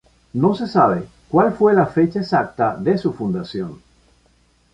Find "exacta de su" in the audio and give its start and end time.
2.21-3.13